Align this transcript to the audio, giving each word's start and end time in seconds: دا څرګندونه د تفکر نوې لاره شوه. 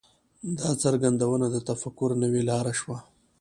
دا 0.59 0.69
څرګندونه 0.83 1.45
د 1.51 1.57
تفکر 1.67 2.09
نوې 2.23 2.41
لاره 2.49 2.73
شوه. 2.79 2.97